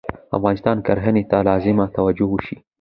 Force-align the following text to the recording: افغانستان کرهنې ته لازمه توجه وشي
افغانستان 0.37 0.77
کرهنې 0.87 1.23
ته 1.29 1.37
لازمه 1.49 1.85
توجه 1.95 2.25
وشي 2.29 2.55